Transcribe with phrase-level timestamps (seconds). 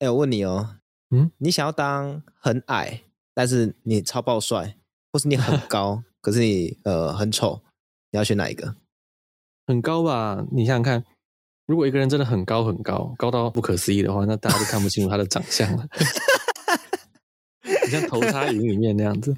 [0.00, 0.76] 哎，我问你哦，
[1.10, 3.02] 嗯，你想要当很矮，
[3.34, 4.76] 但是你超爆帅，
[5.12, 7.60] 或是你很 高，可是你呃很丑，
[8.12, 8.76] 你要选哪一个？
[9.66, 10.46] 很高吧？
[10.52, 11.04] 你想想看，
[11.66, 15.84] 如果一个人真的很高很高，高到不可思议的话，那大家都看不清楚他的长相了。
[17.84, 19.34] 你像头插云里面那样子。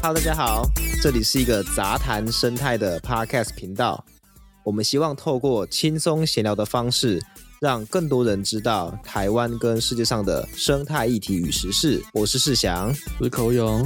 [0.00, 0.68] Hello，大家好，
[1.02, 4.06] 这里是一个杂谈生态的 Podcast 频道。
[4.64, 7.20] 我们希望透过轻松闲聊的方式，
[7.60, 12.00] 让更多人知道台湾跟世界上的生态议题与时事。
[12.14, 13.84] 我是世祥，我是口勇。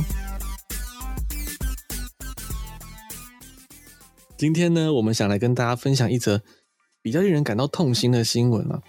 [4.36, 6.42] 今天呢，我们想来跟大家分享一则
[7.00, 8.82] 比较令人感到痛心的新闻啊。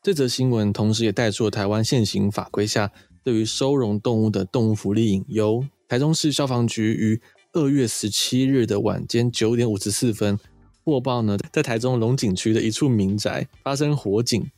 [0.00, 2.92] 这则新闻同时也带出了台湾现行法规下
[3.24, 5.64] 对于收容动物的动物福利隐忧。
[5.86, 7.20] 台中市消防局于
[7.54, 10.36] 二月十七日的晚间九点五十四分
[10.84, 14.50] 获报呢，在台中龙井区的一处民宅发生火警。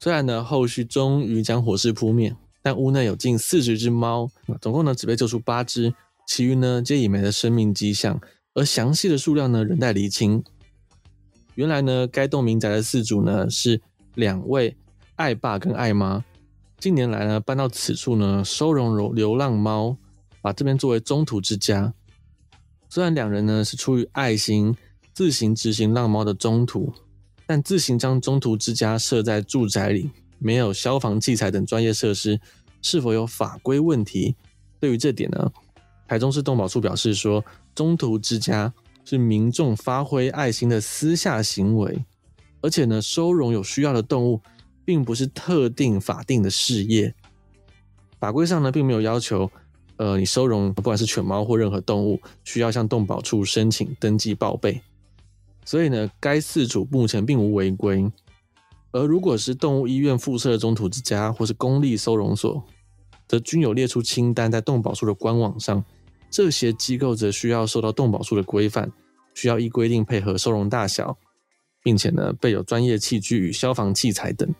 [0.00, 4.28] 虽然呢，后续终于将火势扑灭，但屋内有近四十只猫，
[4.60, 5.94] 总共呢只被救出八只，
[6.26, 8.20] 其余呢皆已没了生命迹象，
[8.54, 10.42] 而详细的数量呢仍待厘清。
[11.54, 13.80] 原来呢，该栋民宅的四主呢是
[14.16, 14.76] 两位
[15.14, 16.24] 爱爸跟爱妈，
[16.80, 19.96] 近年来呢搬到此处呢收容流流浪猫。
[20.42, 21.92] 把这边作为中途之家。
[22.96, 24.74] 虽然两人呢是出于爱心
[25.12, 26.90] 自行执行浪猫的中途，
[27.44, 32.40] 但自行将中途之家设在住宅里，没有消防器材等专业设施，
[32.80, 34.34] 是否有法规问题？
[34.80, 35.52] 对于这点呢，
[36.08, 37.44] 台中市动保处表示说，
[37.74, 38.72] 中途之家
[39.04, 42.02] 是民众发挥爱心的私下行为，
[42.62, 44.40] 而且呢，收容有需要的动物，
[44.86, 47.14] 并不是特定法定的事业。
[48.18, 49.50] 法规上呢，并没有要求。
[49.98, 54.82] 呃，你收容不管是犬猫或任何动物，需要向动保处申请登记报备。
[55.64, 58.10] 所以呢，该饲主目前并无违规。
[58.92, 62.62] 而如果是动物医院附设的中途之家或是公立收容所，
[63.26, 65.84] 则均有列出清单在动保处的官网上。
[66.30, 68.92] 这些机构则需要受到动保处的规范，
[69.34, 71.16] 需要依规定配合收容大小，
[71.82, 74.54] 并且呢备有专业器具与消防器材等。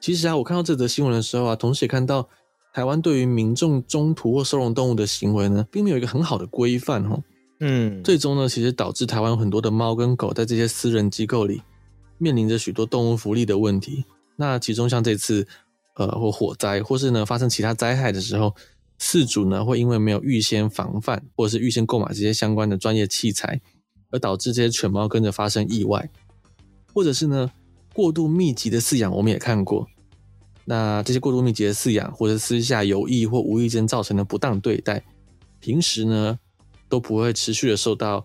[0.00, 2.28] 其实啊，我看到这则新闻的时候啊，同时也看到。
[2.72, 7.22] 台湾对于民众中途或收容动物的行为呢，并没有一个很好的规范哦。
[7.60, 11.60] 嗯，最终呢，其实导致台湾很多的猫跟狗在这些私人机构里
[12.18, 14.04] 面临着许多动物福利的问题。
[14.36, 15.46] 那其中像这次
[15.96, 18.54] 呃或火灾，或是呢发生其他灾害的时候，
[18.98, 23.60] 饲主呢会因为没有预先防范，或者是预先购买这些相关的专业器材，
[24.10, 26.08] 而导致这些犬猫跟着发生意外，
[26.94, 27.50] 或者是呢
[27.92, 29.86] 过度密集的饲养，我们也看过。
[30.70, 35.02] 那这些过度密集的饲养，或者私下有意或无意间造成的不当对待，
[35.58, 36.38] 平时呢
[36.88, 38.24] 都不会持续的受到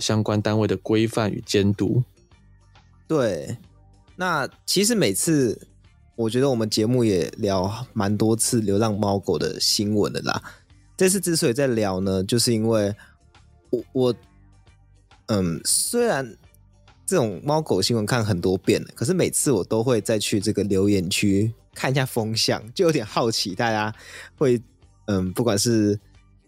[0.00, 2.02] 相关单位的规范与监督。
[3.06, 3.56] 对，
[4.16, 5.68] 那其实每次
[6.16, 10.42] 我觉得我们节目也聊蛮多次流浪猫狗的新闻的啦。
[10.96, 12.92] 这次之所以在聊呢，就是因为
[13.70, 14.14] 我我
[15.26, 16.36] 嗯，虽然
[17.06, 21.54] 这种猫狗新闻看很多遍了，可是每次我都会再去这个留言区。
[21.76, 23.94] 看一下风向，就有点好奇，大家
[24.34, 24.58] 会
[25.04, 25.96] 嗯，不管是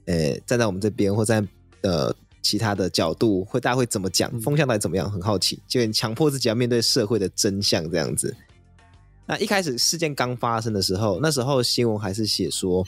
[0.07, 1.47] 呃站在我们这边，或在
[1.83, 5.09] 呃其他的角度，会大家会怎么讲风向到底怎么样？
[5.09, 8.35] 很好奇，就强迫自己要面对社会的真相这样子。
[9.27, 12.83] 那一开始事件刚发生的时候，那时候新闻还是写说，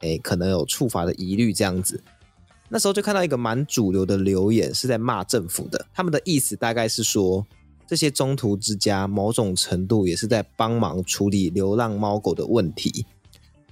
[0.00, 2.02] 哎，可能有处罚的疑虑这样子。
[2.68, 7.46] 那时候就看到一个蛮主流的留言是在骂政府的，他们的意思大概是说。
[7.86, 13.04] 这些中途之家某种程度也是在帮忙处理流浪猫狗的问题。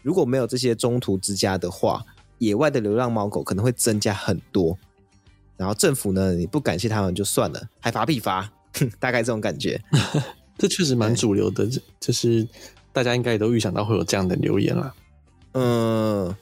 [0.02, 2.04] 如果没有这些中途之家的话，
[2.38, 4.76] 野外的流浪猫狗可能会增加很多。
[5.56, 8.52] 然后政府呢，你不感谢他们就算了，还罚必罚，
[8.98, 9.80] 大概这种感觉。
[10.58, 12.46] 这确实蛮主流的，这就是
[12.92, 14.94] 大家应该也都预想到会有这样的留言啦。
[15.52, 16.34] 嗯，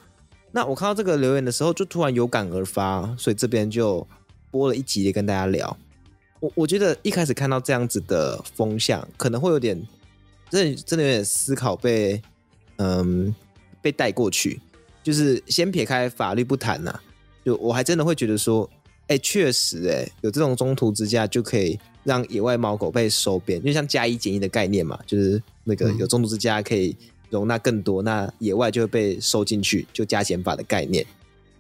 [0.53, 4.07] 那我看到这个留言的时候，就突然有感而发，所以这边就
[4.51, 5.77] 播了一集跟大家聊。
[6.41, 9.81] 我我觉得一开始看到这样子的风向，可能会有点，
[10.51, 12.21] 真的真的有点思考被，
[12.77, 13.35] 嗯，
[13.81, 14.61] 被带过去。
[15.03, 17.03] 就是先撇开法律不谈呐、啊，
[17.45, 18.69] 就我还真的会觉得说，
[19.03, 26.95] 哎、欸，确实、欸，哎，有这种中途之家就可以让野外猫狗被收编，就像加一减一的概念嘛，就是那个有中途之家可以
[27.31, 31.05] 容纳更多，那野外就会被收进去，就加减法的概念。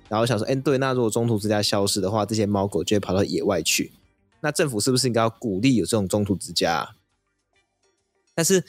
[0.09, 3.91] 然后想说，哎、欸，对，那如果中途之家消失的话，这些猫狗就会跑到野外去。
[4.43, 6.95] 那政府是不是应该要鼓励有这种中途之家？
[8.35, 8.65] 但是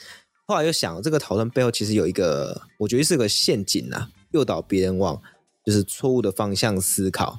[0.46, 5.22] 后来又想，这个讨论背后其实有一个，我觉得是个陷阱啊，诱导别人往
[5.64, 7.38] 就是错误的方向思考，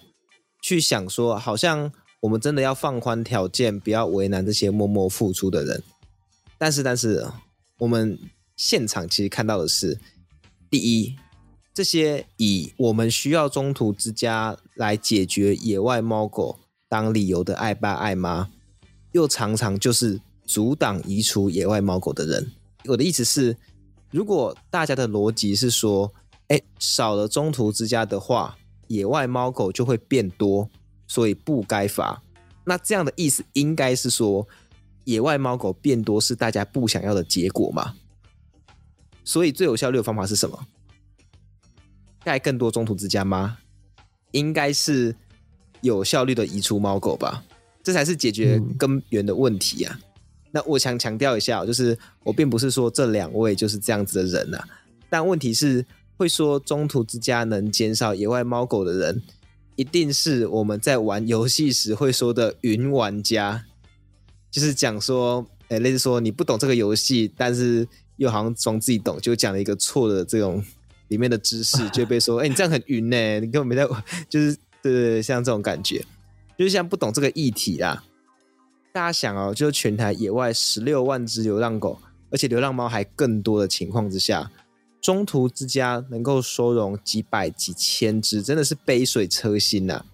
[0.61, 1.91] 去想说，好像
[2.21, 5.83] 我们真的要放宽条件，不要为难这些默默付出的人。
[6.57, 7.27] 但是，但是
[7.79, 8.17] 我们
[8.55, 9.99] 现场其实看到的是，
[10.71, 11.15] 第一，
[11.73, 16.57] 这些以我们需要中途之家来解决野外猫狗
[16.93, 18.51] 当理由的爱爸爱妈，
[19.13, 22.51] 又常常就是阻挡移除野外猫狗的人。
[22.85, 23.57] 我的意思是，
[24.11, 26.13] 如果大家的逻辑是说，
[26.49, 28.55] 哎，少了中途之家的话，
[28.89, 30.69] 野外猫狗就会变多，
[31.07, 32.21] 所以不该罚。
[32.63, 34.47] 那这样的意思应该是说，
[35.05, 37.95] 野外猫狗变多是大家不想要的结果嘛？
[39.23, 40.67] 所以最有效率的方法是什么？
[42.23, 43.57] 盖更多中途之家吗？
[44.29, 45.15] 应该是
[45.83, 47.43] 有效率的移除猫狗吧，
[47.83, 49.95] 这才是解决根源的问题啊。
[49.95, 50.03] 嗯、
[50.49, 54.67] 那我想强调一下，就是我并不是说这两位就是这样子的人啊，
[55.07, 55.85] 但问题是
[56.17, 59.21] 会说中途之家能减少野外猫狗的人，
[59.75, 63.65] 一定是我们在玩游戏时会说的云玩家，
[64.49, 70.63] 就是讲说，哎，类似说你不懂这个游戏，但是又好像装自己懂，就讲了一个错的这种。
[71.09, 73.87] 里面的知识就被说，哎、欸，你这样很云呢，你根本没在，
[74.27, 76.05] 就是对对对，像这种感觉，
[76.55, 78.03] 就是像不懂这个议题啦。
[78.91, 81.97] 大家想哦，就是全台野外十六万只流浪狗，
[82.29, 84.51] 而且流浪猫还更多的情况之下，
[85.01, 90.05] 中途之家能够收容几百几千只，真的是杯水车薪呐。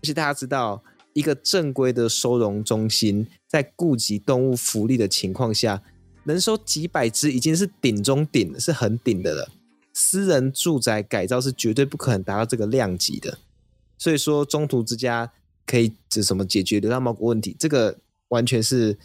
[0.00, 0.82] 而且大家知道，
[1.14, 5.82] 一个正规的收容中心，在顾及动物福利的情况下，
[6.24, 9.48] 能收几百只已经是顶中顶，是很顶的了。
[9.94, 13.38] 私人住宅改造是绝对不可能达到这个量级的，
[13.98, 15.30] 所以说中途之家
[15.66, 17.98] 可以指什么解决流浪猫狗问题，这个
[18.28, 18.96] 完全是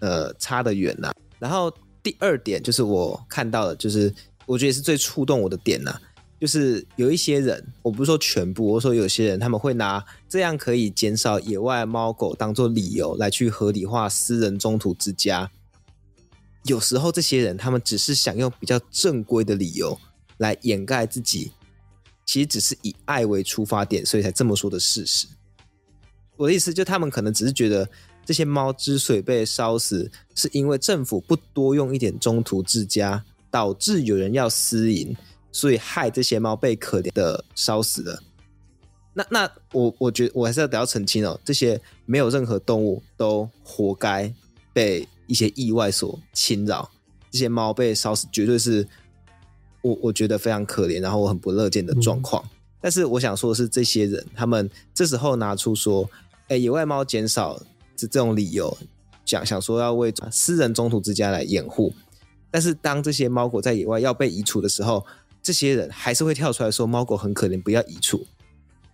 [0.00, 1.12] 呃差得远呐。
[1.38, 4.14] 然后第二点就是我看到的，就是
[4.46, 5.98] 我觉得是最触动我的点呐，
[6.38, 15.50] 就是有一些人，我不是说全部，我说有些人他们会拿这样可以减少野外猫狗当做理由来去合理化私人中途之家。
[16.64, 19.98] 有时候这些人他们只是想用比较正规的理由。
[20.38, 21.52] 来掩盖自己，
[22.26, 25.26] 其实只是以爱为出发点，所以才这么说的事实。
[26.36, 27.88] 我的意思就，他们可能只是觉得
[28.24, 35.16] 这些猫之所以被烧死，是因为政府不多用一点中途之家，导致有人要私营，
[35.52, 38.22] 所以害这些猫被可怜的烧死了。
[39.12, 44.32] 那那我我觉得我还是要得要澄清哦，这些没有任何动物都活该
[44.72, 46.90] 被一些意外所侵扰，
[47.30, 48.88] 这些猫被烧死绝对是。
[49.84, 52.42] 我我觉得非常可怜，然后我很不乐见的状况。
[52.42, 52.50] 嗯、
[52.80, 56.08] 但是我想说的是，这些人他们这时候拿出说，
[56.48, 57.60] 哎，野外猫减少
[57.94, 58.74] 这这种理由，
[59.26, 61.92] 讲想说要为私人中途之家来掩护。
[62.50, 65.04] 但是当这些猫狗在野外要被移除的时候，
[65.42, 68.26] 这些人还是会跳出来说猫狗很可怜，不要移除。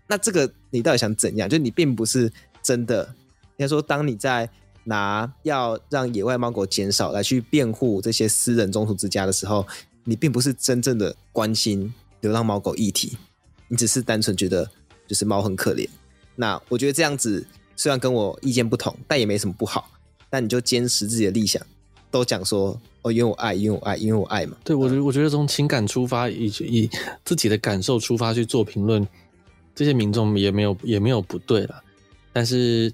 [0.09, 1.49] 那这个你到底想怎样？
[1.49, 2.33] 就你并不是
[2.65, 3.05] 真的，
[3.59, 4.51] 应该说，当你在
[4.83, 9.65] 拿要让野外猫狗减少来去辩护这些私人中途之家的时候。
[10.05, 13.17] 你并不是真正的关心流浪猫狗议题，
[13.69, 14.70] 你只是单纯觉得
[15.06, 15.88] 就是猫很可怜。
[16.37, 19.91] 那我觉得这样子虽然跟我意见不同，但也没什么不好。
[20.32, 21.61] 但你就坚持自己的立场，
[22.11, 24.56] 都讲说哦，因为我爱，因为我爱，因为我爱嘛。
[24.62, 26.88] 对，我觉得我觉得从情感出发，以以
[27.25, 29.06] 自己的感受出发去做评论，
[29.75, 31.82] 这些民众也没有也没有不对了。
[32.32, 32.93] 但是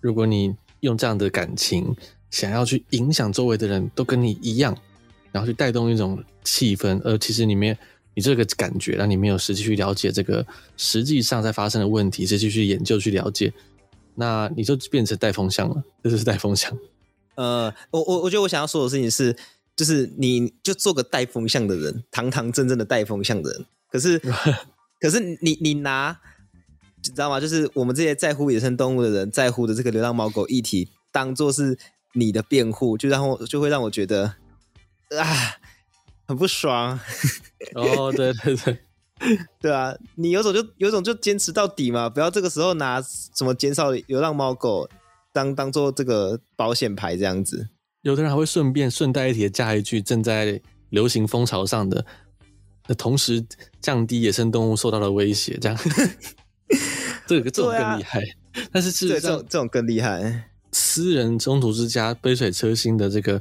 [0.00, 1.94] 如果你用这样的感情
[2.30, 4.76] 想要去影响周围的人都跟你一样。
[5.36, 7.76] 然后去带动一种气氛，而其实里面
[8.14, 10.46] 你这个感觉，让你没有实际去了解这个
[10.78, 13.52] 实际上在发生的问题，实际去研究去了解，
[14.14, 16.74] 那你就变成带风向了，这就是带风向。
[17.34, 19.36] 呃，我我我觉得我想要说的事情是，
[19.76, 23.66] 就是你就做个带风向的人，堂堂正正的带风向的人。
[23.90, 24.18] 可是，
[24.98, 26.18] 可是你你拿，
[26.96, 27.38] 你知道吗？
[27.38, 31.76] 就是我们这些在乎野生动物的人，在乎的这个流浪猫狗议题，当做是
[32.14, 34.36] 你的辩护，就然后就会让我觉得。
[35.10, 35.56] 啊，
[36.26, 36.98] 很不爽。
[37.74, 38.78] 哦，对对对，
[39.60, 44.88] 对啊，你有种就有种就坚持到底嘛，不要这个时候拿什么减少流浪猫狗
[45.32, 47.68] 当当做这个保险牌这样子。
[48.02, 50.60] 有的人还会顺便顺带一提加一句正在
[50.90, 52.04] 流行风潮上的，
[52.98, 53.44] 同时
[53.80, 55.78] 降低野生动物受到的威胁，这样。
[57.26, 60.50] 这个这种更厉害，啊、但是事实上这种这种更厉害。
[60.72, 63.40] 私人中途之家杯水车薪的这个。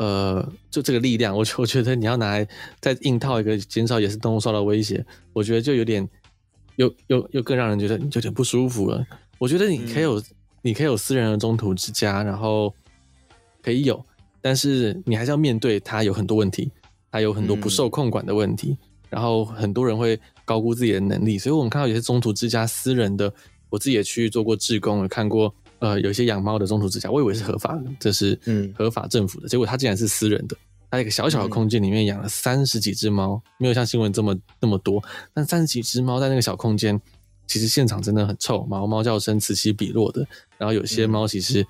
[0.00, 2.48] 呃，就这个力量， 我我觉得你要拿来
[2.80, 5.04] 再硬套一个减少野生动物受到威胁，
[5.34, 6.08] 我觉得就有点，
[6.76, 9.06] 又又又更让人觉得有点不舒服了。
[9.36, 10.24] 我觉得你可以有，嗯、
[10.62, 12.74] 你可以有私人的中途之家，然后
[13.60, 14.02] 可以有，
[14.40, 16.70] 但是你还是要面对它有很多问题，
[17.12, 18.70] 它有很多不受控管的问题。
[18.70, 23.30] 嗯、然后很多人会高估自己的能力，所以我们看到有些中途之家私人的，
[23.68, 30.56] 我自己也去做过志工，有看过呃有一些养猫的中途之家，我以为是合法的，这是嗯合法政府的，嗯、结果它竟然是私人的。
[30.92, 35.00] 它一个小小的空间里面养了三十几只猫，没有像新闻这么那么多，
[35.32, 37.00] 但三十几只猫在那个小空间，
[37.46, 40.26] 其实现场真的很臭，猫猫叫声此起彼落的，
[40.58, 41.64] 然后有些猫其实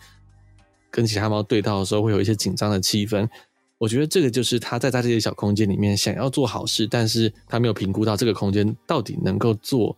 [0.91, 3.29] 跟其他猫对到的时候会有一些紧张的气氛。
[3.77, 9.95] 我觉得这个就是他在在这些小空间里面想要做好事，但是他没有评估到这个空间到底能够做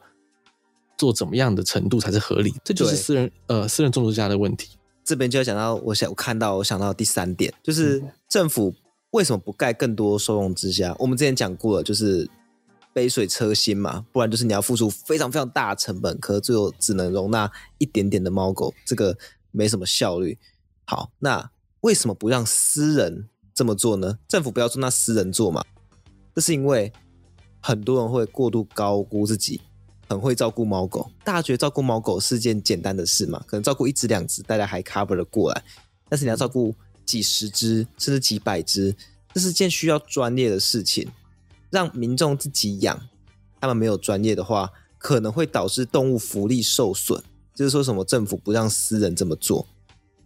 [0.97, 4.77] 做怎么样的程度才是合理，这就是私人呃私人种植家的问题。
[5.05, 8.75] 这边就要讲到我想我看到我想到第三点，就是政府
[9.11, 10.95] 为什么不盖更多收容之家？
[10.99, 12.31] 我们之前讲过了，就是
[12.93, 19.17] 杯水车薪嘛，不然就是你要付出非常非常大的成本，可是最后只能容纳一点点的猫狗，这个
[19.51, 20.39] 没什么效率。
[20.87, 23.29] 好，那为什么不让私人？
[23.55, 24.19] 这么做呢？
[24.27, 25.63] 政府不要做那私人做嘛，
[26.35, 26.91] 这是因为
[27.61, 29.61] 很多人会过度高估自己，
[30.13, 31.11] 很会照顾猫狗。
[31.25, 33.43] 大家觉得照顾猫狗是件简单的事嘛？
[33.47, 35.63] 可能照顾一只两只，大家还 cover 得过来。
[36.09, 38.95] 但是你要照顾几十只，甚至几百只，
[39.35, 41.09] 这是件需要专业的事情。
[41.71, 43.01] 让民众自己养，
[43.61, 47.23] 他们没有专业的话，可能会导致动物福利受损。
[47.55, 49.67] 就是说什么政府不让私人这么做。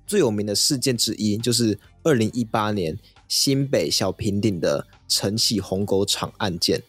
[0.07, 2.99] 最有名的事件之一就是二零一八年。
[3.29, 6.81] 新北小平顶的晨起红狗场案件，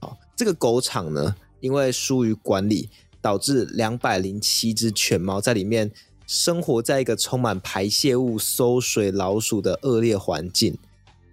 [0.00, 2.88] 好，这个狗场呢，因为疏于管理，
[3.20, 5.90] 导致两百零七只犬猫在里面
[6.26, 10.76] 生活在一个充满排泄物、馊水、老鼠的恶劣环境，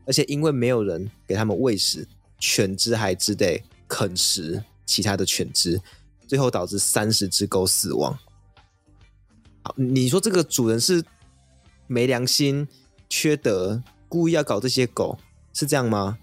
[0.05, 2.07] 而且因为没有人给他们喂食，
[2.39, 5.81] 犬只还只得啃食其他的犬只，
[6.27, 8.17] 最后导致三十只狗死亡。
[9.61, 11.03] 好，你说这个主人是
[11.87, 12.67] 没良心？
[13.07, 15.17] 缺德，故意要搞这些狗，
[15.53, 16.17] 是这样吗？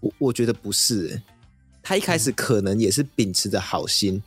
[0.00, 1.22] 我我觉得不是，
[1.90, 4.22] 他一开始可能也是秉持着好心，嗯、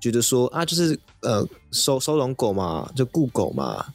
[0.00, 3.86] 觉得说啊，就是呃收收容狗嘛，就雇狗嘛，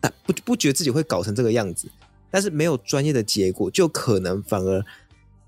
[0.00, 1.88] 但不不觉得自己会搞成这个样子，
[2.30, 4.80] 但是没有专业的结果，就可能反而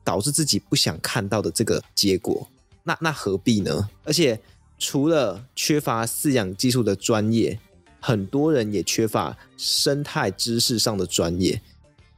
[0.02, 2.48] 导致自己不想看到的这个结果，
[2.82, 3.88] 那那何必呢？
[4.02, 4.40] 而且
[4.76, 7.60] 除了缺乏饲养技术的专业。
[8.02, 11.60] 很多人也缺乏生态知识上的专业，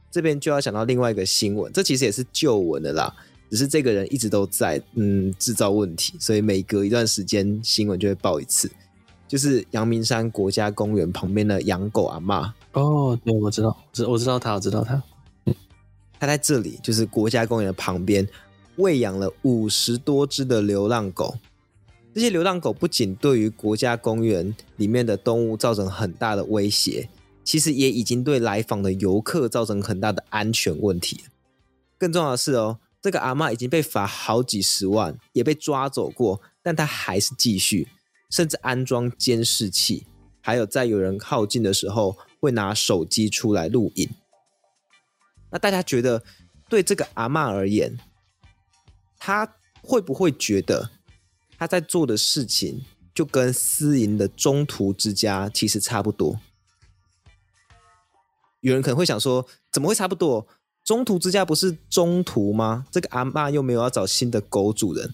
[0.09, 3.13] 这边就要讲到另外一个新闻，这其实也是旧闻的啦，
[3.53, 8.67] 只是这个人一直都在嗯制造问题，所以每隔一段时间新闻就会报一次，
[9.27, 12.51] 就是阳明山国家公园旁边的养狗阿妈。
[12.71, 14.99] 哦，对，我知道，知我知道他，我知道他，
[15.45, 15.53] 嗯，
[16.19, 18.27] 他在这里就是国家公园的旁边
[18.77, 21.35] 喂养了五十多只的流浪狗。
[22.11, 27.07] 这些流浪狗不仅对于国家公园里面的动物造成很大的威胁，
[27.43, 31.21] 其实也已经对来访的游客造成很大的安全问题。
[31.99, 37.89] 更重要的是哦，这个阿嬷已经被罚好几十万，也被抓走过，但她还是继续，
[38.31, 40.07] 甚至安装监视器，
[40.39, 44.09] 还有在有人靠近的时候会拿手机出来录影。
[45.51, 46.23] 那大家觉得，
[46.69, 47.99] 对这个阿嬷而言，
[49.19, 50.89] 她会不会觉得？
[51.55, 52.83] 他在做的事情
[53.13, 56.41] 就跟私营的中途之家其实差不多。
[58.59, 60.47] 有人可能会想说，怎么会差不多？
[60.83, 62.85] 中途之家不是中途吗？
[62.91, 65.13] 这个阿嬷又没有要找新的狗主人。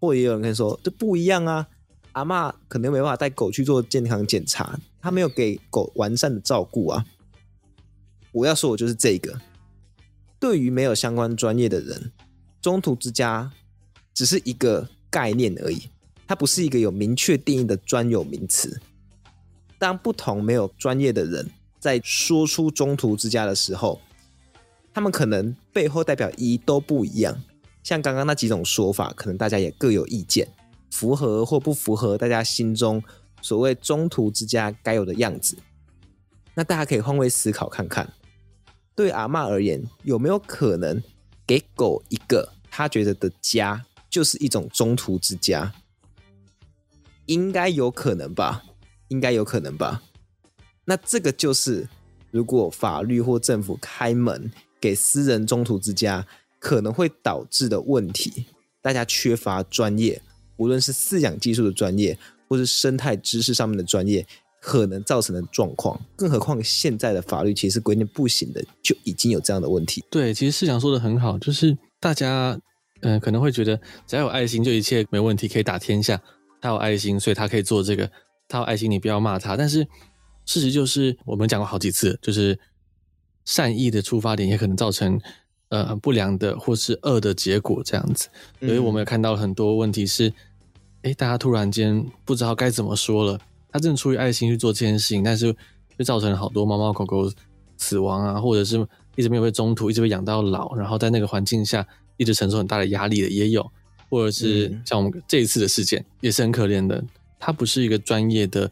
[0.00, 1.68] 或也有人可以说，这不一样啊！
[2.12, 7.04] 阿嬷可能没办法带狗去做健康检查，他没有给狗完善的照顾啊。
[8.32, 9.40] 我要说，我就是这个。
[10.40, 12.12] 对于没有相关专业的人，
[12.60, 13.52] 中途之家
[14.12, 14.88] 只是一个。
[15.12, 15.90] 概念而已，
[16.26, 18.80] 它不是一个有明确定义的专有名词。
[19.78, 24.00] 当不同没有专业的人在说出中途之家的时候，
[24.94, 27.42] 他们可能背后代表意义都不一样。
[27.82, 30.48] 像刚刚那几种说法，可能大家也各有意见，
[30.90, 33.02] 符合或不符合大家心中
[33.40, 35.56] 所谓中途之家该有的样子。
[36.54, 38.12] 那大家可以换位思考看看，
[38.94, 41.02] 对阿嬷而言，有没有可能
[41.46, 43.84] 给狗一个他觉得的家？
[44.10, 45.72] 就是一种中途之家，
[47.24, 48.62] 应该有可能吧？
[49.08, 50.02] 应该有可能吧？
[50.84, 51.88] 那这个就是，
[52.30, 56.26] 如果法律或政府开门给私人中途之家，
[56.58, 58.46] 可能会导致的问题。
[58.82, 60.20] 大家缺乏专业，
[60.56, 64.26] 无论是饲养技术的专业，或是生态知识上面的专业，
[64.60, 65.98] 可能造成的状况。
[66.16, 70.04] 更何况现在的法律其实规定不行的，就已经有这样的问题。
[70.10, 72.60] 对，其实市长说的很好，就是大家。
[73.04, 76.22] 嗯，可能会觉得只要有爱心就一切没问题，可以打天下。
[76.60, 78.08] 他有爱心，所以他可以做这个。
[78.46, 79.56] 他有爱心，你不要骂他。
[79.56, 79.84] 但是
[80.46, 82.56] 事实就是，我们讲过好几次，就是
[83.44, 85.20] 善意的出发点也可能造成
[85.68, 88.28] 呃不良的或是恶的结果这样子。
[88.60, 90.28] 所以我们也看到很多问题是，
[91.02, 93.38] 哎、嗯，大家突然间不知道该怎么说了。
[93.70, 95.50] 他正出于爱心去做这件事情，但是
[95.98, 97.32] 就造成了好多猫猫狗狗
[97.78, 101.86] 死亡啊，或者是一直没有被中途，一直被养到老，然后在那个环境下
[102.18, 103.66] 一直承受很大的压力的也有，
[104.10, 107.02] 或者是像我们这一次的事件也是很可怜的。
[107.38, 108.70] 他不是一个专业的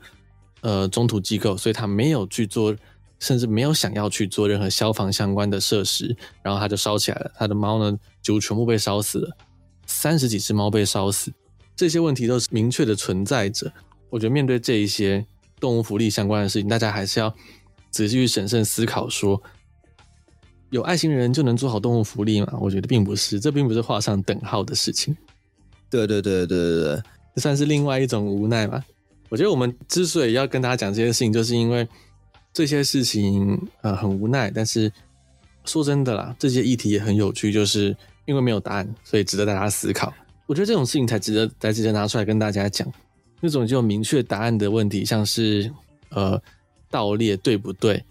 [0.60, 2.76] 呃中途机构，所以他没有去做，
[3.20, 9.36] 甚至没有想要去做任何消防相关的设施，然后它就烧起来了，它的猫呢就全部被烧死了，
[9.86, 11.32] 三十几只猫被烧死，
[11.76, 13.72] 这些问题都是明确的存在着。
[14.08, 15.24] 我觉得面对这一些
[15.60, 17.32] 动物福利相关的事情，大家还是要
[17.90, 19.42] 仔细去审慎思考说，说
[20.70, 22.58] 有爱心的人就能做好动物福利吗？
[22.60, 25.16] 我觉得并不是，这并不是画上等号的事情。
[25.90, 27.02] 对对对对对对，
[27.34, 28.82] 这算是另外一种无奈吧。
[29.28, 31.86] 我觉得我们之所以要跟大家讲这些事情，就是因为
[32.52, 34.92] 这些事情呃很无奈，但是
[35.64, 40.12] 说真的啦，这些议题也很有趣，就是因为没有答案，所以值得大家思考。
[40.46, 42.90] 我觉得这种事情才值得才值得拿出来跟大家讲。
[43.40, 45.72] 那种就有明确答案的问题，像是
[46.10, 46.38] 呃
[46.90, 48.04] 盗猎对不对，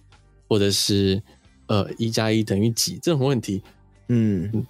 [0.48, 1.22] 或者是
[1.68, 3.62] 呃一加一等于几这种问题，
[4.08, 4.66] 嗯，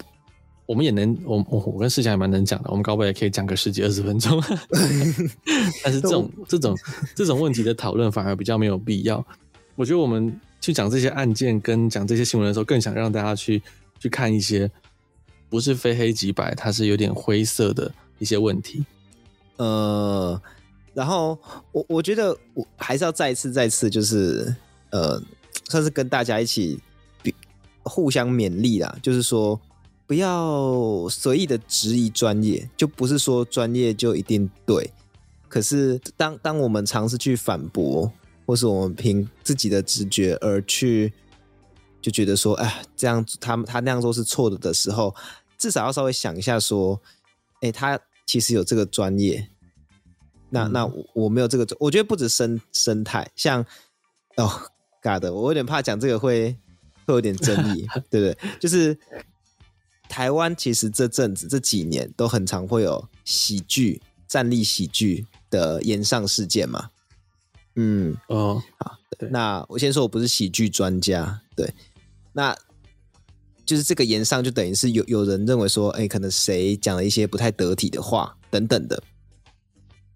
[0.66, 4.44] 我们也能，我我我跟世强也蛮能讲的，我们高博也可以讲个十几二十分钟，
[5.82, 6.78] 但是这种这种
[7.16, 9.26] 这种问题的讨论反而比较没有必要。
[9.80, 13.64] 我觉得我们去讲这些案件跟讲这些新闻的时候，更想让大家去
[13.98, 14.70] 去看一些
[15.48, 18.86] 不是非黑即白，它是有点灰色的一些问题。
[19.56, 20.42] 呃，
[20.94, 21.40] 然后
[21.72, 24.54] 我我觉得我还是要再次再次就是
[24.90, 25.18] 呃，
[25.70, 26.78] 算是跟大家一起
[27.84, 29.58] 互相勉励啦，就是说
[30.06, 34.92] 不要随意的质疑专业，就不是说专业就一定对。
[35.48, 38.12] 可是当当我们尝试去反驳，
[38.50, 41.14] 或是我们凭自己的直觉而去
[42.02, 45.16] 就觉得说，哎，这样他他那样做是错的的时候，
[45.56, 47.00] 至少要稍微想一下说，
[47.62, 48.00] 哎，他。
[48.26, 49.50] 其实有这个专业，
[50.52, 53.66] 那那我，我没有这个，我觉得不止生生态，像
[54.38, 54.70] 哦
[55.02, 56.56] ，God，我有点怕讲这个会
[57.08, 58.58] 会有点争议， 对不对？
[58.60, 58.96] 就是
[60.08, 66.92] 台湾其实这阵子这几年都很常会有喜剧、站立喜剧的延上事件嘛。
[67.76, 68.98] 嗯，哦，好，
[69.32, 71.74] 那我先说我不是喜剧专家，对，
[72.34, 72.56] 那。
[73.66, 79.00] 就是这个言上，就等于是有有人认为说，哎，可能谁讲了一些不太得体的话等等的。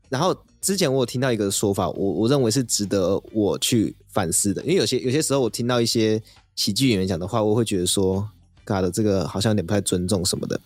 [0.10, 6.20] 然后之前我有听到一个说法，我我认为是值得我去反思的，因为有些有些时候我听到一些
[6.56, 8.28] 喜剧演员讲的话，我会觉得说
[8.66, 10.60] ，God 的这个好像有点不太尊重什么的。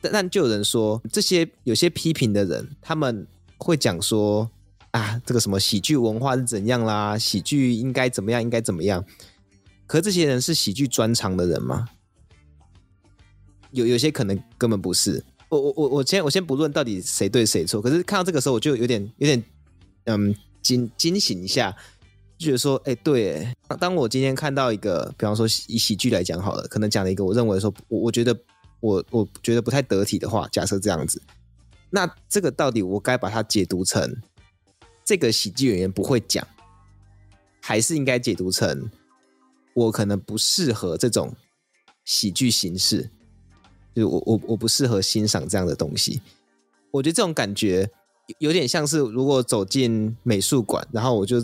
[0.00, 3.24] 但但就有人说，这些有些批评的人，他们
[3.58, 4.50] 会讲说，
[4.92, 9.04] 啊，这个什么喜剧文化是怎样啦，喜剧应该怎么样，应该怎么样。
[9.86, 11.88] 可这些人是喜剧专长的人吗？
[13.72, 15.22] 有有些可能根本不是。
[15.50, 17.80] 我我我我先我先不论到底谁对谁错。
[17.80, 19.42] 可是看到这个时候，我就有点有点
[20.04, 21.74] 嗯惊惊醒一下，
[22.38, 28.38] 就觉得说，哎，对，当我今天看到一个，比方说以喜剧来讲好了，可能讲了一个我认为说我我觉得
[28.80, 31.22] 我我觉得不太得体的话，假设这样子，
[31.88, 34.14] 那这个到底我该把它解读成
[35.08, 36.46] 这个喜剧演员不会讲，
[37.62, 38.90] 还是应该解读成？
[39.72, 41.34] 我可能不适合这种
[42.04, 43.08] 喜剧形式，
[43.94, 46.20] 就我我我不适合欣赏这样的东西。
[46.90, 47.90] 我觉得这种感觉
[48.38, 51.40] 有点像是，如果走进美术馆，然后我就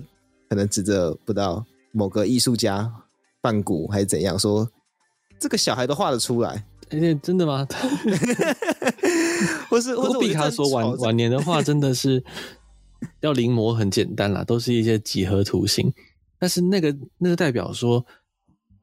[0.51, 2.93] 可能指着不知道某个艺术家
[3.41, 4.71] 梵谷还是怎样说，
[5.41, 6.67] 这个小孩都画得出来。
[6.91, 7.67] 欸，真的吗？
[9.71, 12.23] 或是或是毕卡索晚晚年的话真的是
[13.21, 15.93] 要临摹很简单啦，都是一些几何图形，
[16.39, 18.05] 但是那个那个代表说。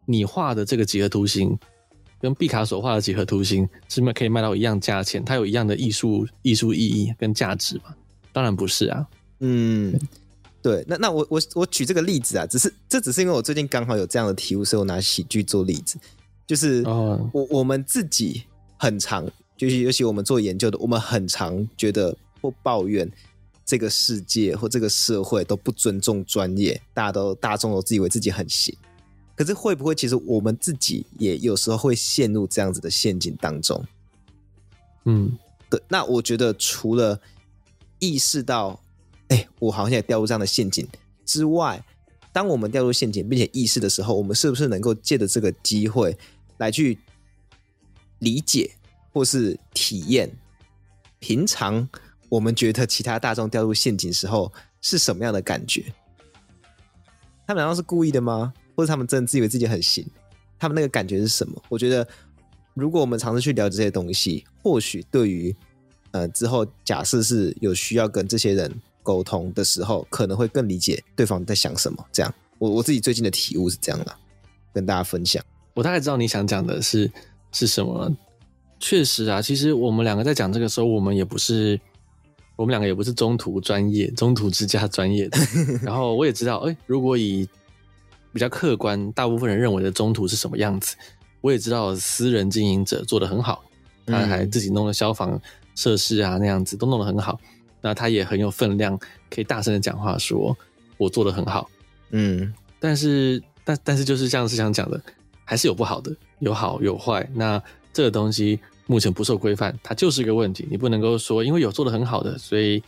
[0.07, 1.57] 你画的这个几何图形，
[2.19, 5.23] 跟毕卡索画的几何图形，是不是可以卖到一样价钱？
[5.23, 7.95] 它有一样的艺术艺术意义跟价值吗？
[8.33, 9.07] 当然不是啊。
[9.41, 9.97] 嗯，
[10.61, 10.83] 对。
[10.87, 15.99] 那那我我我举这个例子啊，只是这只是因为我最近刚好有这样的题目，所以我拿喜剧做例子。
[16.47, 16.81] 就是
[17.31, 18.43] 我我们自己
[18.77, 23.09] 很常，就是尤其我们做研究的，我们很常觉得或抱怨
[23.71, 28.75] 这个世界或这个社会都不尊重专业，大家都大众都自以为自己很行。
[29.33, 33.81] 可是会不会，其实我们自己也有时候会陷入这样子的陷阱当中？
[35.05, 35.37] 嗯，
[35.69, 35.81] 对。
[35.87, 37.17] 那我觉得除了
[37.99, 38.77] 意识到，
[39.29, 40.85] 哎，我好像也掉入这样的陷阱
[41.25, 41.81] 之外，
[42.33, 46.17] 当我们掉入陷阱并且意识的时候，我们是不是能够借着这个机会
[46.57, 46.99] 来去
[48.19, 48.69] 理解
[49.13, 50.29] 或是体验，
[51.19, 51.87] 平常
[52.31, 55.83] 我们觉得其他大众掉入陷阱时候是什么样的感觉？
[57.45, 58.53] 他们难道是故意的吗？
[58.73, 60.07] 或者他们真的自以为自己很行，
[60.57, 61.61] 他们那个感觉是什么？
[61.67, 62.07] 我觉得，
[62.73, 65.53] 如果我们尝试去了解这些东西，或许对于
[66.11, 72.01] 呃之后假设是有需要跟这些人沟通的时候，可能会更理解对方在想什么。
[72.13, 74.15] 这样，我我自己最近的体悟是这样的，
[74.73, 75.43] 跟大家分享。
[75.73, 77.11] 我大概知道你想讲的是
[77.51, 78.09] 是什么。
[78.79, 81.77] 确实啊，其实我们两个在讲这个时候，我们也不是。
[82.55, 85.37] 我们两个也不是中途专业、 中途之家专业的，
[85.81, 87.47] 然后我也知道，哎，如果以
[88.33, 90.95] 比较客观，大部分人认为的中途是什么样子，
[91.41, 93.63] 我也知道私人经营者做得很好，
[94.05, 95.41] 他还自己弄了消防
[95.75, 97.39] 设施啊，那样子都弄得很好，
[97.81, 98.97] 那他也很有分量，
[99.29, 100.55] 可以大声的讲话，说
[100.97, 101.69] 我做的很好，
[102.11, 105.01] 嗯，但是但但是就是像是想讲的，
[105.43, 107.61] 还是有不好的，有好有坏，那
[107.91, 108.59] 这个东西。
[108.87, 110.67] 目前不受规范，它就是一个问题。
[110.69, 112.83] 你不能够说，因为有做的很好的，所以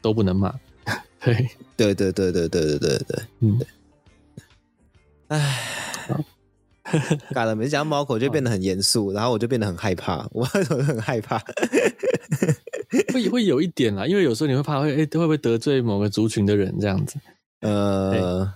[0.00, 0.54] 都不能骂。
[1.20, 1.34] 对，
[1.76, 3.60] 对，对，对，对，对，对，对，对，嗯。
[5.28, 5.58] 唉，
[7.34, 11.38] 搞了，每次讲猫口就变得很严肃，然后我就变得很害怕，我很害怕。
[13.12, 17.18] 会会有一点啦，因为有时候你会怕会，哎，会不会得罪某个族群的人这样子？
[17.60, 18.54] 呃，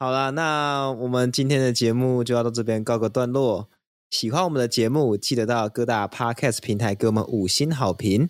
[0.00, 3.68] 好啦，那我们今天的节目就要到这边告个段落。
[4.12, 8.28] 喜欢我们的节目，记得到各大 Podcast 平台给我们五星好评。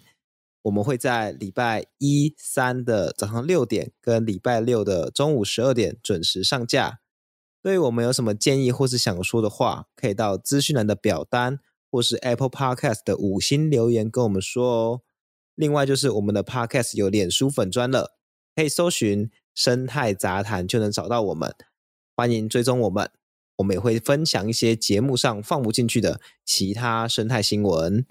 [0.62, 7.00] 我们会在礼拜一、三的早上六点跟礼拜六的中午十二点准时上架。
[7.60, 11.58] 对于我们有什么建议或是想说的话，可以到资讯栏的表单
[11.90, 15.00] 或是 Apple Podcast 的五星留言跟我们说哦。
[15.56, 18.14] 另外就是我们的 Podcast 有脸书粉专了，
[18.54, 21.52] 可以搜寻“生态杂谈”就能找到我们。
[22.14, 23.10] 欢迎追踪我们。
[23.56, 28.04] 我们也会分享一些节目上放不进去的其他生态新闻。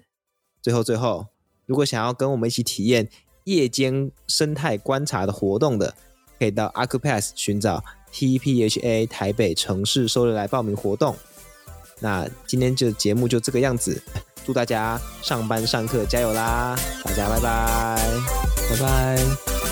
[0.60, 1.26] 最后，最后，
[1.66, 3.08] 如果想要跟我们一起体验
[3.44, 5.94] 夜间生态观察的活动的，
[6.38, 11.16] 可以到 a c u p a s s 寻找 TPHA 台北城市收人来报名活动。
[12.00, 14.00] 那今天就节目就这个样子，
[14.44, 16.76] 祝大家上班上课加油啦！
[17.04, 18.20] 大家拜拜，
[18.70, 19.71] 拜拜。